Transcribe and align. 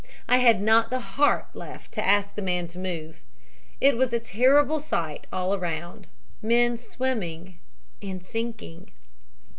I 0.27 0.37
had 0.37 0.63
not 0.63 0.89
the 0.89 0.99
heart 0.99 1.49
left 1.55 1.91
to 1.91 2.03
ask 2.03 2.33
the 2.33 2.41
man 2.41 2.65
to 2.69 2.79
move. 2.79 3.21
It 3.79 3.97
was 3.97 4.11
a 4.13 4.19
terrible 4.19 4.79
sight 4.79 5.27
all 5.31 5.53
around 5.53 6.07
men 6.41 6.75
swimming 6.77 7.59
and 8.01 8.25
sinking. 8.25 8.93